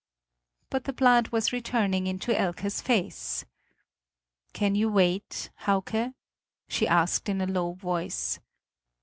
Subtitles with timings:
[0.71, 3.45] But the blood was returning into Elke's face.
[4.51, 6.15] "Can you wait, Hauke?"
[6.67, 8.39] she asked in a low voice.